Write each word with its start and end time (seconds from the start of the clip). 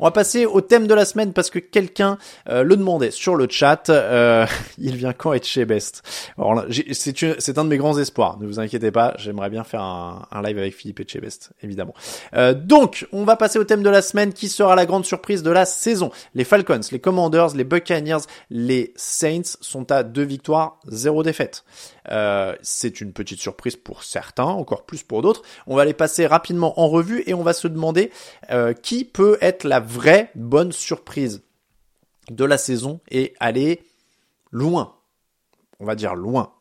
On 0.00 0.04
va 0.04 0.10
passer 0.10 0.46
au 0.46 0.60
thème 0.60 0.86
de 0.86 0.94
la 0.94 1.04
semaine 1.04 1.32
parce 1.32 1.50
que 1.50 1.58
quelqu'un 1.58 2.18
euh, 2.48 2.62
le 2.62 2.76
demandait 2.76 3.10
sur 3.10 3.34
le 3.34 3.46
chat. 3.48 3.90
Euh, 3.90 4.46
il 4.78 4.96
vient 4.96 5.12
quand 5.12 5.32
être 5.32 5.46
chez 5.46 5.64
Best 5.64 6.02
c'est 7.38 7.58
un 7.58 7.64
de 7.64 7.68
mes 7.68 7.76
grands 7.76 7.98
espoirs. 7.98 8.38
Ne 8.38 8.46
vous 8.46 8.60
inquiétez 8.60 8.90
pas, 8.90 9.14
j'aimerais 9.18 9.50
bien 9.50 9.64
faire 9.64 9.82
un, 9.82 10.42
live 10.42 10.58
avec 10.58 10.74
Philippe 10.74 11.00
Etchebest, 11.00 11.50
évidemment. 11.62 11.94
Euh, 12.34 12.54
donc, 12.54 13.06
on 13.12 13.24
va 13.24 13.36
passer 13.36 13.58
au 13.58 13.64
thème 13.64 13.82
de 13.82 13.90
la 13.90 14.02
semaine 14.02 14.32
qui 14.32 14.48
sera 14.48 14.74
la 14.74 14.86
grande 14.86 15.04
surprise 15.04 15.42
de 15.42 15.50
la 15.50 15.64
saison. 15.64 16.10
Les 16.34 16.44
Falcons, 16.44 16.80
les 16.92 17.00
Commanders, 17.00 17.54
les 17.54 17.64
Buccaneers, 17.64 18.26
les 18.50 18.92
Saints 18.96 19.56
sont 19.60 19.90
à 19.90 20.02
deux 20.02 20.22
victoires, 20.22 20.78
zéro 20.86 21.22
défaite. 21.22 21.64
Euh, 22.10 22.54
c'est 22.62 23.00
une 23.00 23.12
petite 23.12 23.40
surprise 23.40 23.76
pour 23.76 24.02
certains, 24.02 24.44
encore 24.44 24.84
plus 24.84 25.02
pour 25.02 25.22
d'autres. 25.22 25.42
On 25.66 25.76
va 25.76 25.84
les 25.84 25.94
passer 25.94 26.26
rapidement 26.26 26.80
en 26.80 26.88
revue 26.88 27.22
et 27.26 27.34
on 27.34 27.42
va 27.42 27.52
se 27.52 27.68
demander 27.68 28.10
euh, 28.50 28.72
qui 28.72 29.04
peut 29.04 29.36
être 29.40 29.64
la 29.64 29.80
vraie 29.88 30.30
bonne 30.34 30.72
surprise 30.72 31.42
de 32.30 32.44
la 32.44 32.58
saison 32.58 33.00
et 33.10 33.34
aller 33.40 33.82
loin. 34.50 34.94
On 35.80 35.84
va 35.84 35.94
dire 35.94 36.14
loin. 36.14 36.52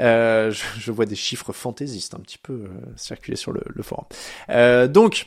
Euh, 0.00 0.50
je, 0.50 0.90
vois 0.90 1.06
des 1.06 1.14
chiffres 1.14 1.52
fantaisistes 1.52 2.14
un 2.14 2.20
petit 2.20 2.38
peu 2.38 2.68
circuler 2.96 3.36
sur 3.36 3.52
le, 3.52 3.82
forum. 3.82 4.06
donc, 4.88 5.26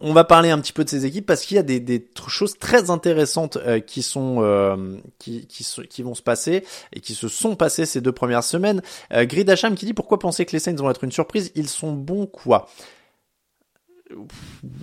on 0.00 0.12
va 0.12 0.24
parler 0.24 0.50
un 0.50 0.58
petit 0.58 0.72
peu 0.72 0.84
de 0.84 0.88
ces 0.88 1.04
équipes 1.04 1.26
parce 1.26 1.44
qu'il 1.44 1.56
y 1.56 1.60
a 1.60 1.62
des, 1.62 2.08
choses 2.28 2.58
très 2.58 2.90
intéressantes 2.90 3.56
euh, 3.58 3.80
qui 3.80 4.02
sont 4.02 4.38
euh, 4.40 4.96
qui, 5.18 5.46
qui, 5.46 6.02
vont 6.02 6.14
se 6.14 6.22
passer 6.22 6.64
et 6.92 7.00
qui 7.00 7.14
se 7.14 7.28
sont 7.28 7.56
passées 7.56 7.84
ces 7.84 8.00
deux 8.00 8.12
premières 8.12 8.44
semaines. 8.44 8.82
Euh, 9.12 9.26
Grid 9.26 9.48
Hacham 9.50 9.74
qui 9.74 9.84
dit 9.84 9.94
pourquoi 9.94 10.18
penser 10.18 10.46
que 10.46 10.52
les 10.52 10.60
Saints 10.60 10.74
vont 10.76 10.90
être 10.90 11.04
une 11.04 11.12
surprise? 11.12 11.52
Ils 11.54 11.68
sont 11.68 11.92
bons 11.92 12.26
quoi? 12.26 12.68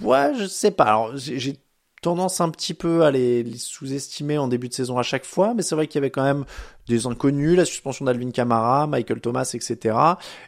Ouais, 0.02 0.34
je 0.38 0.46
sais 0.46 0.72
pas. 0.72 1.12
J'ai 1.16 1.60
tendance 2.02 2.40
un 2.40 2.50
petit 2.50 2.74
peu 2.74 3.04
à 3.04 3.12
les, 3.12 3.46
sous-estimer 3.58 4.38
en 4.38 4.48
début 4.48 4.70
de 4.70 4.74
saison 4.74 4.98
à 4.98 5.04
chaque 5.04 5.26
fois, 5.26 5.54
mais 5.54 5.62
c'est 5.62 5.76
vrai 5.76 5.88
qu'il 5.88 5.96
y 5.96 6.02
avait 6.02 6.12
quand 6.12 6.24
même 6.24 6.46
des 6.88 7.06
inconnus, 7.06 7.58
la 7.58 7.66
suspension 7.66 8.06
d'Alvin 8.06 8.32
Kamara, 8.32 8.88
Michael 8.88 9.20
Thomas, 9.20 9.50
etc. 9.54 9.96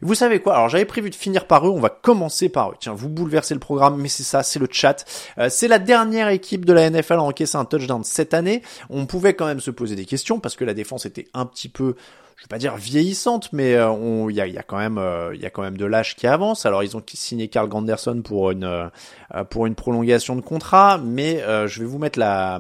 vous 0.02 0.16
savez 0.16 0.40
quoi? 0.40 0.56
Alors 0.56 0.70
j'avais 0.70 0.86
prévu 0.86 1.10
de 1.10 1.16
finir 1.16 1.46
par 1.46 1.68
eux, 1.68 1.70
on 1.70 1.80
va 1.80 1.90
commencer 1.90 2.50
par 2.50 2.72
eux. 2.72 2.76
Tiens, 2.80 2.94
vous 2.94 3.10
bouleversez 3.10 3.54
le 3.54 3.60
programme, 3.60 3.98
mais 3.98 4.08
c'est 4.08 4.24
ça, 4.24 4.44
c'est 4.44 4.60
le 4.60 4.68
chat. 4.72 5.06
Euh, 5.38 5.50
c'est 5.50 5.68
la 5.68 5.78
dernière 5.78 6.30
équipe 6.30 6.66
de 6.66 6.74
la 6.74 6.90
NFL 6.90 7.14
à 7.14 7.24
encaisser 7.24 7.58
un 7.58 7.66
touchdown 7.66 8.04
cette 8.04 8.34
année. 8.34 8.62
On 8.90 9.06
pouvait 9.06 9.34
quand 9.34 9.46
même 9.46 9.60
se 9.60 9.72
poser 9.72 9.96
des 9.96 10.06
questions 10.06 10.40
parce 10.40 10.56
que 10.56 10.64
la 10.64 10.74
défense 10.74 11.06
était 11.06 11.28
un 11.34 11.46
petit 11.46 11.70
peu 11.70 11.96
je 12.42 12.46
vais 12.46 12.50
pas 12.50 12.58
dire 12.58 12.76
vieillissante, 12.76 13.54
mais 13.54 13.76
euh, 13.76 14.26
il 14.28 14.36
y, 14.36 14.42
a, 14.42 14.48
y, 14.48 14.58
a, 14.58 14.64
quand 14.64 14.80
même 14.80 14.96
il 14.96 15.00
euh, 15.00 15.36
y 15.36 15.46
a 15.46 15.52
quand 15.52 15.62
même 15.62 15.78
de 15.78 15.86
l'âge 15.86 16.16
qui 16.16 16.26
avance. 16.26 16.66
Alors 16.66 16.82
ils 16.82 16.98
ont 16.98 17.04
signé 17.14 17.50
Carl 17.50 17.70
Granderson 17.70 18.24
pour 18.24 18.50
une 18.50 18.64
euh, 18.64 19.44
pour 19.52 19.68
une 19.68 19.76
prolongation 19.76 20.36
de 20.36 20.42
contrat, 20.42 20.98
mais 20.98 21.44
je 21.68 21.80
vais 21.80 21.86
vous 21.86 22.00
mettre 22.00 22.18
la 22.18 22.60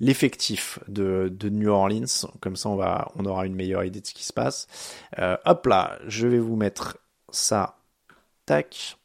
l'effectif 0.00 0.80
de, 0.88 1.32
de 1.32 1.48
New 1.48 1.70
Orleans, 1.70 2.26
comme 2.40 2.56
ça 2.56 2.68
on 2.68 2.74
va 2.74 3.12
on 3.14 3.24
aura 3.26 3.46
une 3.46 3.54
meilleure 3.54 3.84
idée 3.84 4.00
de 4.00 4.06
ce 4.08 4.12
qui 4.12 4.24
se 4.24 4.32
passe. 4.32 4.66
hop 5.16 5.66
là, 5.66 5.98
je 6.08 6.26
vais 6.26 6.40
vous 6.40 6.56
mettre 6.56 6.98
ça. 7.30 7.76
Tac. 8.44 8.95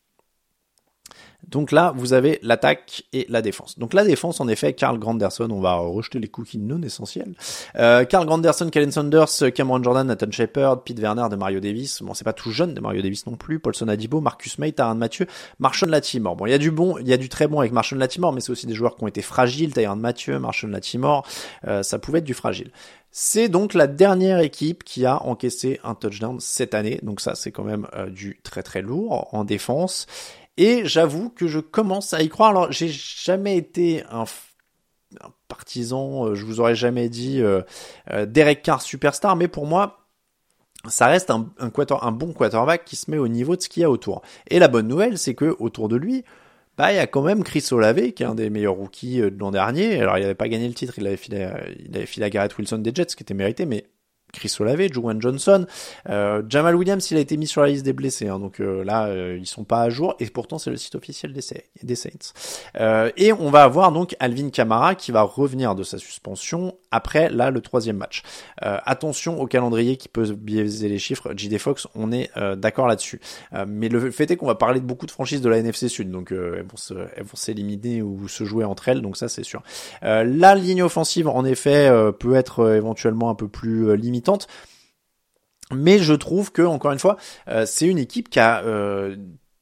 Donc 1.51 1.71
là, 1.71 1.93
vous 1.95 2.13
avez 2.13 2.39
l'attaque 2.41 3.03
et 3.11 3.25
la 3.29 3.41
défense. 3.41 3.77
Donc 3.77 3.93
la 3.93 4.03
défense, 4.05 4.39
en 4.39 4.47
effet, 4.47 4.73
Carl 4.73 4.97
Granderson, 4.97 5.49
on 5.51 5.59
va 5.59 5.75
rejeter 5.75 6.19
les 6.19 6.29
cookies 6.29 6.57
non 6.57 6.81
essentiels. 6.81 7.35
Euh, 7.75 8.05
Carl 8.05 8.25
Granderson, 8.25 8.69
Kellen 8.69 8.91
Saunders, 8.91 9.53
Cameron 9.53 9.83
Jordan, 9.83 10.07
Nathan 10.07 10.31
Shepard, 10.31 10.83
Pete 10.83 10.99
Werner 10.99 11.27
de 11.29 11.35
Mario 11.35 11.59
Davis. 11.59 12.01
Bon, 12.01 12.13
c'est 12.13 12.23
pas 12.23 12.33
tout 12.33 12.51
jeune 12.51 12.73
de 12.73 12.79
Mario 12.79 13.01
Davis 13.01 13.25
non 13.27 13.35
plus. 13.35 13.59
Paulson 13.59 13.89
Adibo, 13.89 14.21
Marcus 14.21 14.57
May, 14.59 14.71
Taran 14.71 14.95
Mathieu, 14.95 15.27
Marshall 15.59 15.89
Latimore. 15.89 16.37
Bon, 16.37 16.45
il 16.45 16.51
y 16.51 16.55
a 16.55 16.57
du 16.57 16.71
bon, 16.71 16.97
il 16.99 17.07
y 17.07 17.13
a 17.13 17.17
du 17.17 17.27
très 17.27 17.47
bon 17.47 17.59
avec 17.59 17.73
Marshall 17.73 17.99
Latimore, 17.99 18.31
mais 18.31 18.39
c'est 18.39 18.51
aussi 18.51 18.65
des 18.65 18.73
joueurs 18.73 18.95
qui 18.95 19.03
ont 19.03 19.07
été 19.07 19.21
fragiles. 19.21 19.73
Taran 19.73 19.97
Mathieu, 19.97 20.39
Marshall 20.39 20.71
Latimore, 20.71 21.27
euh, 21.67 21.83
ça 21.83 21.99
pouvait 21.99 22.19
être 22.19 22.25
du 22.25 22.33
fragile. 22.33 22.71
C'est 23.13 23.49
donc 23.49 23.73
la 23.73 23.87
dernière 23.87 24.39
équipe 24.39 24.85
qui 24.85 25.05
a 25.05 25.21
encaissé 25.23 25.81
un 25.83 25.95
touchdown 25.95 26.39
cette 26.39 26.73
année. 26.73 26.99
Donc 27.03 27.19
ça, 27.19 27.35
c'est 27.35 27.51
quand 27.51 27.65
même 27.65 27.87
euh, 27.93 28.09
du 28.09 28.39
très 28.41 28.63
très 28.63 28.81
lourd 28.81 29.27
en 29.33 29.43
défense. 29.43 30.07
Et 30.57 30.85
j'avoue 30.85 31.29
que 31.29 31.47
je 31.47 31.59
commence 31.59 32.13
à 32.13 32.21
y 32.21 32.29
croire. 32.29 32.49
Alors, 32.49 32.71
j'ai 32.71 32.89
jamais 32.89 33.57
été 33.57 34.03
un, 34.11 34.25
partisan, 35.47 36.27
euh, 36.27 36.35
je 36.35 36.45
vous 36.45 36.59
aurais 36.59 36.75
jamais 36.75 37.09
dit 37.09 37.41
euh, 37.41 37.61
euh, 38.11 38.25
Derek 38.25 38.61
Carr 38.61 38.81
superstar, 38.81 39.35
mais 39.35 39.47
pour 39.47 39.65
moi, 39.65 40.07
ça 40.87 41.07
reste 41.07 41.29
un, 41.29 41.51
bon 42.11 42.33
quarterback 42.33 42.85
qui 42.85 42.95
se 42.95 43.11
met 43.11 43.17
au 43.17 43.27
niveau 43.27 43.55
de 43.55 43.61
ce 43.61 43.69
qu'il 43.69 43.81
y 43.81 43.83
a 43.83 43.91
autour. 43.91 44.21
Et 44.49 44.59
la 44.59 44.67
bonne 44.67 44.87
nouvelle, 44.87 45.17
c'est 45.17 45.35
que 45.35 45.55
autour 45.59 45.89
de 45.89 45.95
lui, 45.95 46.23
bah, 46.77 46.91
il 46.91 46.95
y 46.95 46.99
a 46.99 47.05
quand 47.05 47.21
même 47.21 47.43
Chris 47.43 47.65
Olave, 47.71 48.13
qui 48.13 48.23
est 48.23 48.25
un 48.25 48.33
des 48.33 48.49
meilleurs 48.49 48.75
rookies 48.75 49.19
de 49.19 49.35
l'an 49.37 49.51
dernier. 49.51 49.99
Alors, 49.99 50.17
il 50.17 50.21
n'avait 50.21 50.33
pas 50.33 50.47
gagné 50.47 50.67
le 50.67 50.73
titre, 50.73 50.93
il 50.97 51.05
avait 51.05 51.17
filé, 51.17 51.47
il 51.85 51.95
avait 51.95 52.05
filé 52.07 52.25
à 52.25 52.29
Garrett 52.29 52.57
Wilson 52.57 52.79
des 52.79 52.91
Jets, 52.95 53.09
ce 53.09 53.15
qui 53.15 53.23
était 53.23 53.35
mérité, 53.35 53.65
mais 53.65 53.85
Chris 54.31 54.55
Olave, 54.59 54.91
Juwan 54.91 55.21
Johnson, 55.21 55.65
euh, 56.09 56.41
Jamal 56.47 56.75
Williams, 56.75 57.09
il 57.11 57.17
a 57.17 57.19
été 57.19 57.37
mis 57.37 57.47
sur 57.47 57.61
la 57.61 57.67
liste 57.67 57.85
des 57.85 57.93
blessés, 57.93 58.27
hein, 58.27 58.39
donc 58.39 58.59
euh, 58.59 58.83
là 58.83 59.05
euh, 59.05 59.37
ils 59.39 59.45
sont 59.45 59.63
pas 59.63 59.81
à 59.81 59.89
jour 59.89 60.15
et 60.19 60.25
pourtant 60.27 60.57
c'est 60.57 60.69
le 60.69 60.77
site 60.77 60.95
officiel 60.95 61.33
des, 61.33 61.95
Saints. 61.95 62.09
Euh, 62.79 63.11
et 63.17 63.33
on 63.33 63.49
va 63.49 63.63
avoir 63.63 63.91
donc 63.91 64.15
Alvin 64.19 64.49
Kamara 64.49 64.95
qui 64.95 65.11
va 65.11 65.21
revenir 65.21 65.75
de 65.75 65.83
sa 65.83 65.97
suspension 65.97 66.75
après 66.91 67.29
là 67.29 67.51
le 67.51 67.61
troisième 67.61 67.97
match. 67.97 68.23
attention 68.57 69.39
au 69.39 69.47
calendrier 69.47 69.97
qui 69.97 70.09
peut 70.09 70.33
biaiser 70.33 70.89
les 70.89 70.99
chiffres. 70.99 71.31
JD 71.35 71.57
Fox, 71.57 71.87
on 71.95 72.11
est 72.11 72.29
d'accord 72.57 72.87
là-dessus. 72.87 73.21
mais 73.65 73.87
le 73.87 74.11
fait 74.11 74.29
est 74.29 74.35
qu'on 74.35 74.47
va 74.47 74.55
parler 74.55 74.81
de 74.81 74.85
beaucoup 74.85 75.05
de 75.05 75.11
franchises 75.11 75.41
de 75.41 75.49
la 75.49 75.57
NFC 75.57 75.87
Sud, 75.87 76.11
donc 76.11 76.31
elles 76.31 76.65
vont 76.65 77.35
s'éliminer 77.35 78.01
ou 78.01 78.27
se 78.27 78.43
jouer 78.43 78.65
entre 78.65 78.89
elles, 78.89 79.01
donc 79.01 79.15
ça 79.15 79.29
c'est 79.29 79.43
sûr. 79.43 79.63
la 80.01 80.55
ligne 80.55 80.83
offensive 80.83 81.29
en 81.29 81.45
effet 81.45 81.89
peut 82.19 82.35
être 82.35 82.75
éventuellement 82.75 83.29
un 83.29 83.35
peu 83.35 83.47
plus 83.47 83.95
limitée 83.95 84.20
mais 85.73 85.99
je 85.99 86.13
trouve 86.13 86.51
que, 86.51 86.61
encore 86.61 86.91
une 86.91 86.99
fois, 86.99 87.17
euh, 87.47 87.65
c'est 87.65 87.87
une 87.87 87.97
équipe 87.97 88.29
qui 88.29 88.39
a, 88.39 88.63
euh, 88.63 89.15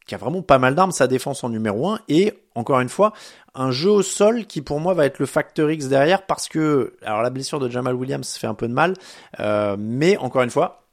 qui 0.06 0.16
a 0.16 0.18
vraiment 0.18 0.42
pas 0.42 0.58
mal 0.58 0.76
d'armes, 0.76 0.92
sa 0.92 1.08
défense 1.08 1.44
en 1.44 1.50
numéro 1.50 1.88
1, 1.90 2.00
et 2.08 2.34
encore 2.56 2.80
une 2.80 2.90
fois, 2.90 3.14
un 3.56 3.72
jeu 3.72 3.90
au 3.90 4.02
sol 4.02 4.46
qui 4.46 4.62
pour 4.62 4.80
moi 4.80 4.94
va 4.94 5.06
être 5.06 5.20
le 5.20 5.26
facteur 5.26 5.70
X 5.70 5.88
derrière, 5.88 6.26
parce 6.26 6.48
que, 6.48 6.96
la 7.02 7.30
blessure 7.30 7.60
de 7.60 7.70
Jamal 7.70 7.96
Williams 7.96 8.36
fait 8.38 8.48
un 8.48 8.56
peu 8.56 8.68
de 8.68 8.74
mal, 8.74 8.94
euh, 9.40 9.76
mais 9.80 10.18
encore 10.18 10.42
une 10.42 10.50
fois, 10.50 10.89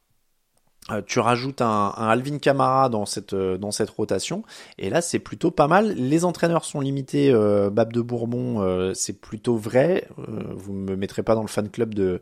euh, 0.93 1.03
tu 1.05 1.19
rajoutes 1.19 1.63
un, 1.63 1.93
un, 1.97 2.09
Alvin 2.09 2.39
Kamara 2.39 2.89
dans 2.89 3.07
cette 3.07 3.33
euh, 3.33 3.59
dans 3.59 3.73
cette 3.73 3.91
rotation 3.91 4.45
et 4.79 4.89
là 4.89 5.01
c'est 5.01 5.19
plutôt 5.19 5.51
pas 5.51 5.67
mal. 5.67 5.93
Les 5.95 6.25
entraîneurs 6.25 6.65
sont 6.65 6.81
limités. 6.81 7.33
Euh, 7.33 7.71
Bab 7.71 7.93
de 7.93 8.01
Bourbon, 8.01 8.61
euh, 8.61 8.95
c'est 8.95 9.21
plutôt 9.21 9.57
vrai. 9.57 10.07
vous 10.17 10.73
me 10.73 10.95
mettrez 10.95 11.23
pas 11.25 11.35
dans 11.35 11.43
le 11.43 11.49
fan 11.49 11.69
club 11.69 11.95
de 11.95 12.21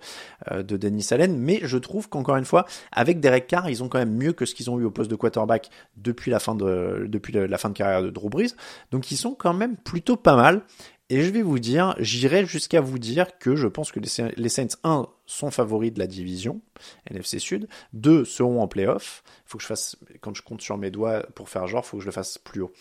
de 0.50 0.76
Denis 0.76 1.06
Allen, 1.10 1.36
mais 1.36 1.60
je 1.62 1.76
trouve 1.78 2.08
qu'encore 2.08 2.36
une 2.36 2.44
fois, 2.44 2.64
avec 2.92 3.20
Derek 3.20 3.46
Carr, 3.46 3.68
ils 3.68 3.82
ont 3.82 3.88
quand 3.88 3.98
même 3.98 4.14
mieux 4.14 4.32
que 4.32 4.46
ce 4.46 4.54
qu'ils 4.54 4.70
ont 4.70 4.78
eu 4.78 4.84
au 4.84 4.90
poste 4.90 5.10
de 5.10 5.16
quarterback 5.16 5.70
depuis 5.96 6.30
la 6.30 6.38
fin 6.38 6.54
de 6.54 7.06
depuis 7.08 7.32
la 7.32 7.58
fin 7.58 7.68
de 7.68 7.74
carrière 7.74 8.02
de 8.02 8.10
Drew 8.10 8.30
Brees. 8.30 8.54
Donc 8.92 9.10
ils 9.10 9.16
sont 9.16 9.34
quand 9.34 9.54
même 9.54 9.76
plutôt 9.76 10.16
pas 10.16 10.36
mal. 10.36 10.62
Et 11.10 11.22
je 11.22 11.30
vais 11.30 11.42
vous 11.42 11.58
dire, 11.58 11.94
j'irai 11.98 12.46
jusqu'à 12.46 12.80
vous 12.80 12.98
dire 12.98 13.38
que 13.38 13.56
je 13.56 13.66
pense 13.66 13.92
que 13.92 14.00
les 14.00 14.48
Saints 14.48 14.66
1 14.84 15.06
sont 15.26 15.50
favoris 15.50 15.92
de 15.92 15.98
la 15.98 16.06
division 16.06 16.62
NFC 17.10 17.38
Sud, 17.38 17.68
2 17.92 18.24
seront 18.24 18.62
en 18.62 18.68
playoff. 18.68 19.22
Faut 19.44 19.58
que 19.58 19.62
je 19.62 19.68
fasse 19.68 19.96
quand 20.22 20.34
je 20.34 20.42
compte 20.42 20.62
sur 20.62 20.78
mes 20.78 20.90
doigts 20.90 21.22
pour 21.34 21.50
faire 21.50 21.66
genre, 21.66 21.84
faut 21.84 21.98
que 21.98 22.02
je 22.02 22.08
le 22.08 22.12
fasse 22.12 22.38
plus 22.38 22.62
haut. 22.62 22.72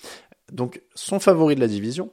Donc 0.51 0.81
sont 0.95 1.19
favoris 1.19 1.55
de 1.55 1.61
la 1.61 1.67
division, 1.67 2.11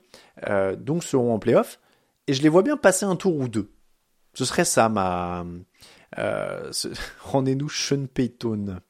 euh, 0.49 0.75
donc 0.75 1.05
seront 1.05 1.35
en 1.35 1.39
playoff 1.39 1.79
et 2.27 2.33
je 2.33 2.43
les 2.43 2.49
vois 2.49 2.63
bien 2.63 2.77
passer 2.77 3.05
un 3.05 3.17
tour 3.17 3.37
ou 3.37 3.49
deux. 3.49 3.71
Ce 4.35 4.45
serait 4.45 4.65
ça 4.65 4.89
ma 4.89 5.45
euh, 6.19 6.73
rendez-nous 7.21 7.69
Sean 7.69 8.07
Payton. 8.07 8.81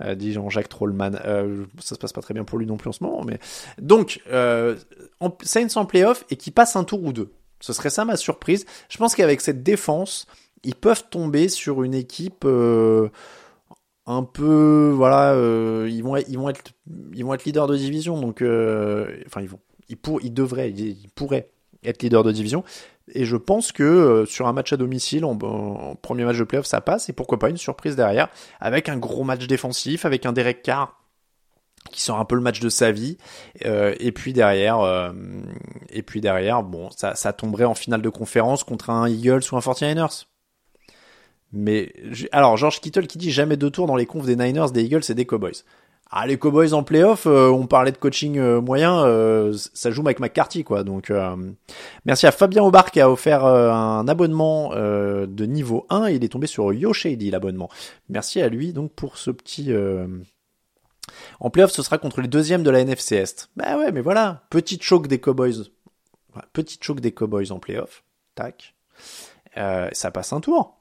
Euh, 0.00 0.14
dit 0.14 0.32
Jean-Jacques 0.32 0.68
Trollman. 0.68 1.12
Euh, 1.24 1.64
ça 1.78 1.94
se 1.94 2.00
passe 2.00 2.12
pas 2.12 2.20
très 2.20 2.34
bien 2.34 2.44
pour 2.44 2.58
lui 2.58 2.66
non 2.66 2.76
plus 2.76 2.88
en 2.88 2.92
ce 2.92 3.04
moment, 3.04 3.22
mais 3.24 3.38
donc 3.78 4.20
euh, 4.30 4.76
en, 5.20 5.36
Saints 5.42 5.76
en 5.76 5.84
playoff 5.86 6.24
et 6.30 6.36
qui 6.36 6.50
passe 6.50 6.74
un 6.76 6.84
tour 6.84 7.02
ou 7.04 7.12
deux. 7.12 7.32
Ce 7.60 7.72
serait 7.72 7.90
ça 7.90 8.04
ma 8.04 8.16
surprise. 8.16 8.66
Je 8.88 8.98
pense 8.98 9.14
qu'avec 9.14 9.40
cette 9.40 9.62
défense, 9.62 10.26
ils 10.64 10.74
peuvent 10.74 11.04
tomber 11.08 11.48
sur 11.48 11.82
une 11.82 11.94
équipe 11.94 12.44
euh, 12.44 13.08
un 14.06 14.22
peu, 14.22 14.92
voilà, 14.94 15.34
ils 15.88 16.02
vont, 16.02 16.16
ils 16.16 16.36
vont 16.36 16.50
être, 16.50 16.72
ils 17.14 17.24
vont 17.24 17.32
être 17.32 17.44
leaders 17.44 17.66
de 17.66 17.76
division, 17.76 18.20
donc, 18.20 18.42
enfin 18.42 19.40
ils 19.40 19.48
vont, 19.48 19.60
ils 19.88 19.96
pour, 19.96 20.20
ils 20.22 20.34
devraient, 20.34 20.70
ils 20.70 21.08
pourraient 21.14 21.48
être 21.84 22.02
leaders 22.02 22.24
de 22.24 22.32
division. 22.32 22.64
Et 23.12 23.24
je 23.24 23.36
pense 23.36 23.72
que 23.72 23.82
euh, 23.82 24.26
sur 24.26 24.46
un 24.46 24.52
match 24.52 24.72
à 24.72 24.76
domicile, 24.76 25.24
en, 25.24 25.36
premier 25.96 26.24
match 26.24 26.38
de 26.38 26.44
playoff, 26.44 26.66
ça 26.66 26.80
passe. 26.80 27.08
Et 27.08 27.12
pourquoi 27.12 27.38
pas 27.38 27.50
une 27.50 27.56
surprise 27.56 27.96
derrière, 27.96 28.28
avec 28.60 28.88
un 28.88 28.96
gros 28.96 29.24
match 29.24 29.46
défensif, 29.46 30.04
avec 30.04 30.24
un 30.26 30.32
Derek 30.32 30.62
Carr 30.62 31.00
qui 31.90 32.00
sort 32.00 32.18
un 32.18 32.24
peu 32.24 32.34
le 32.34 32.40
match 32.40 32.60
de 32.60 32.70
sa 32.70 32.92
vie. 32.92 33.18
Euh, 33.66 33.94
et 34.00 34.10
puis 34.10 34.32
derrière, 34.32 34.80
euh, 34.80 35.12
et 35.90 36.02
puis 36.02 36.22
derrière, 36.22 36.62
bon, 36.62 36.88
ça, 36.90 37.32
tomberait 37.32 37.64
en 37.64 37.74
finale 37.74 38.00
de 38.00 38.08
conférence 38.08 38.64
contre 38.64 38.88
un 38.88 39.06
Eagles 39.06 39.42
ou 39.52 39.56
un 39.56 39.60
49ers. 39.60 40.24
Mais 41.52 41.92
alors 42.32 42.56
George 42.56 42.80
Kittle 42.80 43.06
qui 43.06 43.16
dit 43.16 43.30
jamais 43.30 43.56
deux 43.56 43.70
tours 43.70 43.86
dans 43.86 43.94
les 43.94 44.06
confs 44.06 44.26
des 44.26 44.34
Niners, 44.34 44.72
des 44.72 44.82
Eagles 44.82 45.02
et 45.08 45.14
des 45.14 45.24
Cowboys. 45.24 45.62
Ah, 46.16 46.28
les 46.28 46.38
Cowboys 46.38 46.74
en 46.74 46.84
playoff, 46.84 47.26
euh, 47.26 47.48
on 47.48 47.66
parlait 47.66 47.90
de 47.90 47.96
coaching 47.96 48.38
euh, 48.38 48.60
moyen, 48.60 49.04
euh, 49.04 49.52
ça 49.74 49.90
joue 49.90 50.02
avec 50.02 50.20
McCarthy, 50.20 50.62
quoi. 50.62 50.84
Donc, 50.84 51.12
merci 52.04 52.28
à 52.28 52.30
Fabien 52.30 52.62
Aubard 52.62 52.92
qui 52.92 53.00
a 53.00 53.10
offert 53.10 53.44
un 53.44 54.06
abonnement 54.06 54.70
de 54.76 55.44
niveau 55.44 55.86
1 55.90 56.06
et 56.06 56.14
il 56.14 56.22
est 56.22 56.28
tombé 56.28 56.46
sur 56.46 56.72
YoShady, 56.72 57.32
l'abonnement. 57.32 57.68
Merci 58.08 58.40
à 58.40 58.48
lui, 58.48 58.72
donc, 58.72 58.92
pour 58.92 59.18
ce 59.18 59.32
petit... 59.32 59.74
En 61.40 61.50
playoff, 61.50 61.72
ce 61.72 61.82
sera 61.82 61.98
contre 61.98 62.20
les 62.20 62.28
deuxièmes 62.28 62.62
de 62.62 62.70
la 62.70 62.80
NFC 62.80 63.16
Est. 63.16 63.50
Bah 63.56 63.76
ouais, 63.76 63.90
mais 63.90 64.00
voilà, 64.00 64.44
petite 64.50 64.84
choc 64.84 65.08
des 65.08 65.18
Cowboys. 65.18 65.64
petite 66.52 66.84
choc 66.84 67.00
des 67.00 67.10
Cowboys 67.10 67.50
en 67.50 67.58
playoff. 67.58 68.04
Tac. 68.36 68.76
ça 69.56 70.10
passe 70.12 70.32
un 70.32 70.40
tour 70.40 70.78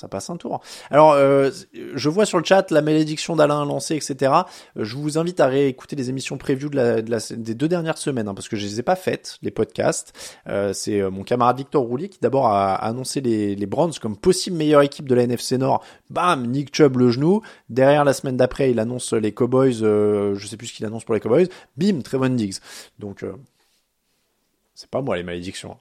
ça 0.00 0.08
passe 0.08 0.30
un 0.30 0.36
tour. 0.36 0.60
Alors, 0.90 1.12
euh, 1.12 1.50
je 1.94 2.08
vois 2.08 2.26
sur 2.26 2.38
le 2.38 2.44
chat 2.44 2.70
la 2.70 2.82
malédiction 2.82 3.36
d'Alain 3.36 3.64
lancée, 3.64 3.96
etc. 3.96 4.32
Je 4.76 4.96
vous 4.96 5.18
invite 5.18 5.40
à 5.40 5.46
réécouter 5.46 5.96
les 5.96 6.10
émissions 6.10 6.38
preview 6.38 6.68
de 6.68 6.76
la, 6.76 7.02
de 7.02 7.34
des 7.34 7.54
deux 7.54 7.68
dernières 7.68 7.98
semaines, 7.98 8.28
hein, 8.28 8.34
parce 8.34 8.48
que 8.48 8.56
je 8.56 8.64
les 8.64 8.80
ai 8.80 8.82
pas 8.82 8.96
faites, 8.96 9.38
les 9.42 9.50
podcasts. 9.50 10.12
Euh, 10.48 10.72
c'est 10.72 11.00
euh, 11.00 11.10
mon 11.10 11.24
camarade 11.24 11.58
Victor 11.58 11.82
Roulier 11.82 12.08
qui 12.08 12.18
d'abord 12.20 12.46
a, 12.46 12.74
annoncé 12.74 13.20
les, 13.20 13.54
les 13.54 13.68
comme 14.00 14.16
possible 14.16 14.56
meilleure 14.56 14.82
équipe 14.82 15.08
de 15.08 15.14
la 15.14 15.22
NFC 15.22 15.56
Nord. 15.58 15.84
Bam, 16.10 16.46
Nick 16.46 16.74
Chubb 16.74 16.96
le 16.96 17.10
genou. 17.10 17.42
Derrière, 17.68 18.04
la 18.04 18.12
semaine 18.12 18.36
d'après, 18.36 18.70
il 18.70 18.80
annonce 18.80 19.12
les 19.12 19.32
Cowboys. 19.32 19.82
Euh, 19.82 20.34
je 20.34 20.46
sais 20.46 20.56
plus 20.56 20.68
ce 20.68 20.74
qu'il 20.74 20.86
annonce 20.86 21.04
pour 21.04 21.14
les 21.14 21.20
Cowboys. 21.20 21.48
Bim, 21.76 22.00
Trevon 22.02 22.30
Diggs. 22.30 22.56
Donc, 22.98 23.22
euh, 23.22 23.34
c'est 24.74 24.90
pas 24.90 25.00
moi 25.00 25.16
les 25.16 25.22
malédictions. 25.22 25.72
Hein. 25.72 25.78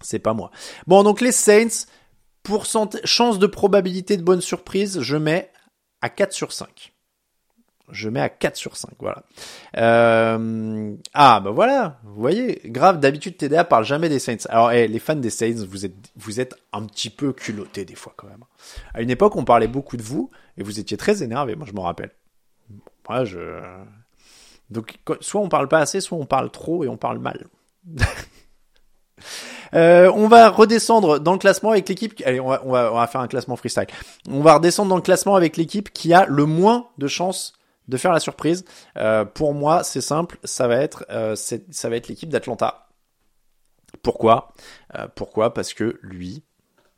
C'est 0.00 0.18
pas 0.18 0.34
moi. 0.34 0.50
Bon, 0.86 1.02
donc 1.02 1.20
les 1.20 1.32
Saints 1.32 1.86
chance 3.04 3.38
de 3.38 3.46
probabilité 3.46 4.16
de 4.16 4.22
bonne 4.22 4.40
surprise, 4.40 5.00
je 5.00 5.16
mets 5.16 5.50
à 6.00 6.08
4 6.08 6.32
sur 6.32 6.52
5. 6.52 6.92
Je 7.90 8.08
mets 8.08 8.20
à 8.20 8.30
4 8.30 8.56
sur 8.56 8.76
5, 8.76 8.90
voilà. 8.98 9.24
Euh... 9.76 10.94
Ah, 11.12 11.40
bah 11.40 11.50
voilà, 11.50 12.00
vous 12.04 12.14
voyez, 12.14 12.60
grave, 12.64 12.98
d'habitude 12.98 13.36
TDA 13.36 13.64
parle 13.64 13.84
jamais 13.84 14.08
des 14.08 14.18
Saints. 14.18 14.46
Alors, 14.48 14.70
hey, 14.70 14.88
les 14.88 14.98
fans 14.98 15.16
des 15.16 15.30
Saints, 15.30 15.64
vous 15.68 15.84
êtes, 15.84 15.94
vous 16.16 16.40
êtes 16.40 16.54
un 16.72 16.84
petit 16.86 17.10
peu 17.10 17.32
culottés 17.32 17.84
des 17.84 17.94
fois 17.94 18.14
quand 18.16 18.26
même. 18.26 18.44
À 18.94 19.02
une 19.02 19.10
époque, 19.10 19.36
on 19.36 19.44
parlait 19.44 19.68
beaucoup 19.68 19.96
de 19.96 20.02
vous, 20.02 20.30
et 20.56 20.62
vous 20.62 20.80
étiez 20.80 20.96
très 20.96 21.22
énervés, 21.22 21.56
moi 21.56 21.66
je 21.66 21.72
m'en 21.72 21.82
rappelle. 21.82 22.10
Moi, 23.08 23.24
je... 23.24 23.60
Donc, 24.70 24.98
soit 25.20 25.42
on 25.42 25.48
parle 25.50 25.68
pas 25.68 25.80
assez, 25.80 26.00
soit 26.00 26.18
on 26.18 26.26
parle 26.26 26.50
trop 26.50 26.84
et 26.84 26.88
on 26.88 26.96
parle 26.96 27.18
mal. 27.18 27.46
Euh, 29.74 30.10
on 30.14 30.28
va 30.28 30.50
redescendre 30.50 31.20
dans 31.20 31.32
le 31.32 31.38
classement 31.38 31.70
avec 31.70 31.88
l'équipe. 31.88 32.14
Allez, 32.24 32.40
on 32.40 32.48
va, 32.48 32.62
on 32.64 32.72
va, 32.72 32.92
on 32.92 32.96
va 32.96 33.06
faire 33.06 33.20
un 33.20 33.28
classement 33.28 33.56
freestyle. 33.56 33.86
On 34.28 34.40
va 34.40 34.54
redescendre 34.54 34.88
dans 34.88 34.96
le 34.96 35.02
classement 35.02 35.34
avec 35.34 35.56
l'équipe 35.56 35.92
qui 35.92 36.12
a 36.14 36.26
le 36.26 36.46
moins 36.46 36.88
de 36.98 37.06
chances 37.06 37.54
de 37.88 37.96
faire 37.96 38.12
la 38.12 38.20
surprise. 38.20 38.64
Euh, 38.96 39.24
pour 39.24 39.54
moi, 39.54 39.84
c'est 39.84 40.00
simple. 40.00 40.38
Ça 40.44 40.68
va 40.68 40.76
être, 40.76 41.04
euh, 41.10 41.36
ça 41.36 41.88
va 41.88 41.96
être 41.96 42.08
l'équipe 42.08 42.28
d'Atlanta. 42.30 42.86
Pourquoi? 44.02 44.52
Euh, 44.98 45.06
Pourquoi? 45.14 45.54
Parce 45.54 45.74
que 45.74 45.98
lui, 46.02 46.42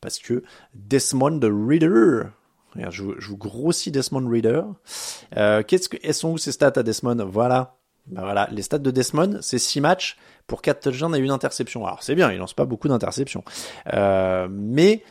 parce 0.00 0.18
que 0.18 0.42
Desmond 0.74 1.40
Reader. 1.42 2.28
Regarde, 2.74 2.92
je, 2.92 3.04
je 3.18 3.28
vous 3.28 3.36
grossis 3.38 3.90
Desmond 3.90 4.28
Reader. 4.28 4.62
Euh, 5.36 5.62
qu'est-ce 5.62 5.88
que, 5.88 5.96
elles 6.02 6.14
sont 6.14 6.32
où 6.32 6.38
ces 6.38 6.52
stats 6.52 6.72
à 6.76 6.82
Desmond? 6.82 7.24
Voilà. 7.26 7.75
Ben 8.08 8.22
voilà, 8.22 8.48
les 8.52 8.62
stats 8.62 8.78
de 8.78 8.90
Desmond, 8.90 9.38
c'est 9.40 9.58
6 9.58 9.80
matchs 9.80 10.16
pour 10.46 10.62
4 10.62 10.80
touchdowns 10.80 11.14
et 11.16 11.18
une 11.18 11.30
interception. 11.30 11.86
Alors 11.86 12.02
c'est 12.02 12.14
bien, 12.14 12.30
il 12.30 12.38
lance 12.38 12.54
pas 12.54 12.64
beaucoup 12.64 12.88
d'interceptions. 12.88 13.42
Euh, 13.92 14.46
mais 14.50 15.02